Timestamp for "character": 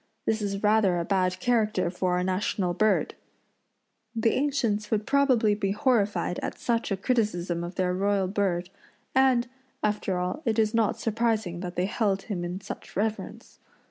1.39-1.91